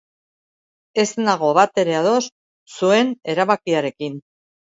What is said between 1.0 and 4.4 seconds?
Ez nago batere ados zuen erabakiarekin.